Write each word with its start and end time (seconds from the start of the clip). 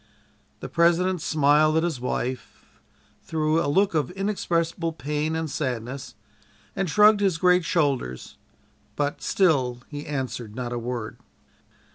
The 0.61 0.67
President 0.67 1.21
smiled 1.21 1.77
at 1.77 1.83
his 1.83 2.01
wife, 2.01 2.65
through 3.21 3.63
a 3.63 3.69
look 3.69 3.93
of 3.93 4.09
inexpressible 4.09 4.93
pain 4.93 5.35
and 5.35 5.47
sadness, 5.47 6.15
and 6.75 6.89
shrugged 6.89 7.19
his 7.19 7.37
great 7.37 7.63
shoulders, 7.65 8.39
but 8.95 9.21
"still 9.21 9.83
he 9.89 10.07
answered 10.07 10.55
not 10.55 10.73
a 10.73 10.79
word." 10.79 11.19